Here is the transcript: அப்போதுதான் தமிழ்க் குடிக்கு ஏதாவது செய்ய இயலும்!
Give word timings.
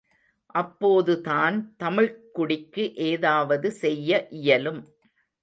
அப்போதுதான் 0.55 1.57
தமிழ்க் 1.77 2.17
குடிக்கு 2.33 2.85
ஏதாவது 3.07 3.71
செய்ய 3.75 4.09
இயலும்! 4.39 4.81